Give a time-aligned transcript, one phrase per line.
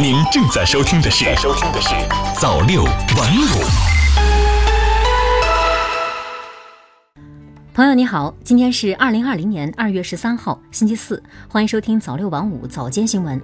[0.00, 1.90] 您正在收听的是《收听的是
[2.40, 3.44] 早六晚五》。
[7.74, 13.38] 朋友你好，今天是二零二零年二月十三号，星期四，欢迎收听早六晚五早间新闻。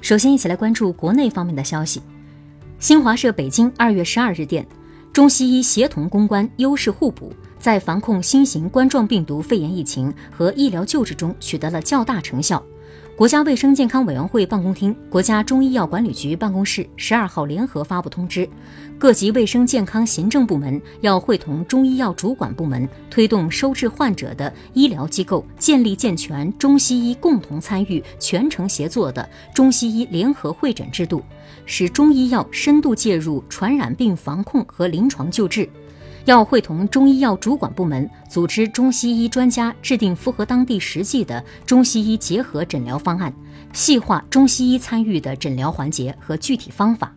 [0.00, 2.00] 首先，一起来关注国内方面的消息。
[2.78, 4.64] 新华社北京二月十二日电，
[5.12, 12.62] 中西医协同攻关，优势互补，在防控新型冠状病毒肺炎疫情和医疗救治中取得了较大成效。
[13.16, 18.48] 国家卫生健康委员会办公厅、国家中医药管理局办公室十二号联合发布通知，
[18.96, 31.20] 各级卫生健康行政部门要会同中医药主管部门，推动收治患者的医疗机构建立健全中西医共同参与、全程协作的中西医联合会诊制度，
[31.66, 35.68] 使中医药深度介入传染病防控和临床救治。
[36.28, 43.32] 要会同中医药主管部门组织中西医专家制定符合当地实际的中西医结合诊疗方案，
[43.72, 47.10] 细化中西医参与的诊疗环节和具体方法。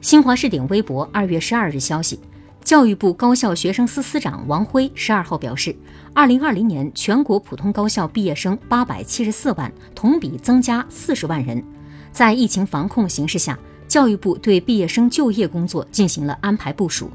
[0.00, 2.18] 新华视点微博二月十二日消息，
[2.64, 5.72] 教育部高校学生司司长王辉十二号表示，
[6.12, 11.62] 二零二零年全国普通高校毕业生八百七十四万，同比增加四十万人。
[12.10, 17.08] 在疫情防控形势下，教育部对毕业生就业工作进行了安排部署。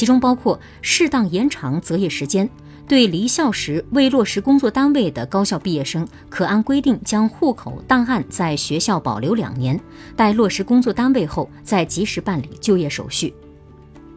[0.00, 2.48] 其中包括适当延长择业时间，
[2.88, 9.78] 对离校时未落实工作单位的高校毕业生，可按规定将户口档案在学校保留两年，
[10.16, 13.34] 待落实工作单位后再及时办理就业手续。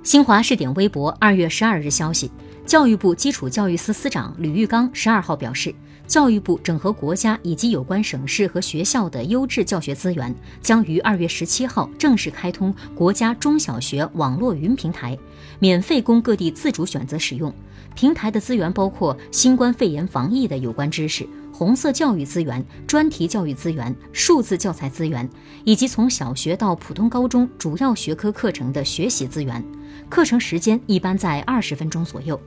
[0.04, 2.32] 新华视点微博二月十二日消息，
[2.66, 5.74] 教育部基础教育司司长吕玉刚十二号表示。
[6.06, 15.18] 教育部整合国家以及有关省市和学校的优质教学资源，将于二月十七号正式开通国家中小学网络云平台，
[15.60, 17.52] 免费供各地自主选择使用。
[17.96, 25.28] 平台的资源包括新冠肺炎防疫的有关知识、红色教育资源、专题教育资源、数字教材资源，
[25.64, 29.64] 以及从小学到普通高中主要学科课程的学习资源。
[30.10, 32.40] 课程时间一般在二十分钟左右。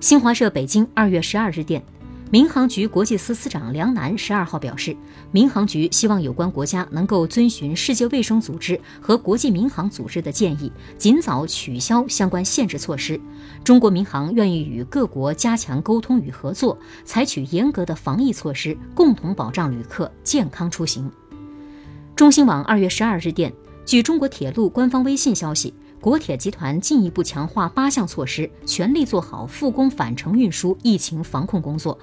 [0.00, 1.82] 新华社北京二月十二日电。
[2.30, 4.94] 民航局国际司司长梁楠十二号表示，
[5.30, 13.18] 民航局希望有关国家能够遵循世界卫生组织和国际民航组织的建议，尽早取消相关限制措施。
[13.64, 21.10] 中国民航愿意与各国加强沟通与合作，采取严格的防疫措施，共同保障旅客健康出行。
[22.14, 23.50] 中新网二月十二日电，
[23.86, 25.72] 据中国铁路官方微信消息。
[26.00, 31.98] 国铁集团进一步强化八项措施，全力做好复工返程运输疫情防控工作。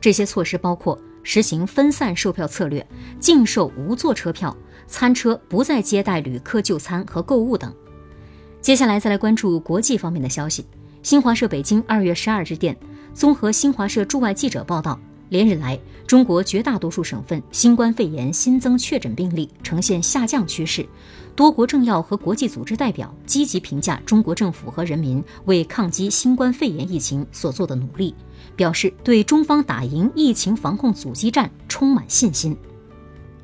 [0.00, 2.86] 这些措施包括实行分散售票策略，
[3.18, 4.54] 禁售无座车票，
[4.86, 7.74] 餐车不再接待旅客就餐和购物等。
[8.60, 10.66] 接下来再来关注国际方面的消息。
[11.02, 12.76] 新华社北京二月十二日电，
[13.14, 20.86] 综合新华社驻外记者报道，连日来，中国绝大多数省份新冠肺炎新增确诊病例呈现下降趋势。
[21.36, 28.14] 多国政要和国际组织代表积极评价中国政府和人民为抗击新冠肺炎疫情所做的努力，
[28.56, 32.56] 表示对中方打赢疫情防控阻击战充满信心。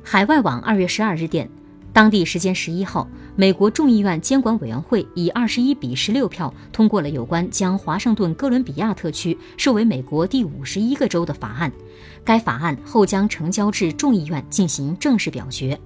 [0.03, 1.49] 海外网二月十二日电，
[1.95, 3.07] 当地时间十一号，
[3.37, 11.71] 美国众议院监管委员会以二十一比十六票通过了有关将华盛顿哥伦比亚特区设为美国第五十一个州的法案，
[12.25, 15.79] 该法案后将呈交至众议院进行正式表决。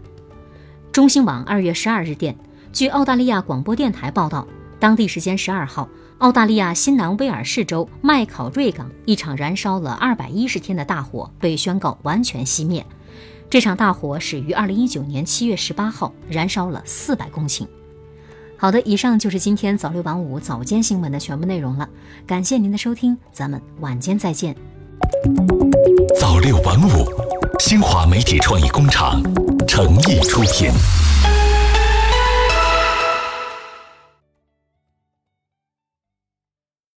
[0.91, 2.35] 中新网二月十二日电，
[2.73, 4.47] 据澳大利亚广播电台报道，
[4.79, 5.87] 当地时间十二号，
[6.17, 12.83] 澳大利亚新南威尔士州麦考瑞港一场燃烧了二百一十天的大火被宣告完全熄灭。
[13.49, 17.65] 这场大火始于二零一九年七月十八号，燃烧了四百公顷。
[18.55, 21.89] 好的，以上就是今天早六晚五早间新闻的全部内容了，
[22.27, 24.55] 感谢您的收听，咱们晚间再见。
[26.19, 27.11] 早六晚五，
[27.59, 29.19] 新华媒体创意工厂。
[29.67, 30.69] 诚意出品。